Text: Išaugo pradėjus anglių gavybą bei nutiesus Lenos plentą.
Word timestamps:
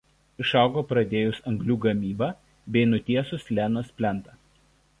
Išaugo 0.43 0.81
pradėjus 0.91 1.41
anglių 1.51 1.75
gavybą 1.83 2.31
bei 2.77 2.89
nutiesus 2.95 3.49
Lenos 3.59 3.93
plentą. 4.01 4.39